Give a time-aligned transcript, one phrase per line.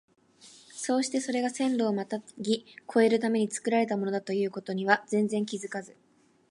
[0.73, 5.95] そうしてそれが線路をまたぎ越えるために造られたものだという事には全然気づかず、